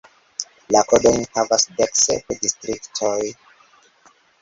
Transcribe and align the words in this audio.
La 0.75 0.81
kodojn 0.93 1.27
havas 1.35 1.67
dek 1.83 2.01
sep 2.07 2.35
distriktoj. 2.47 3.17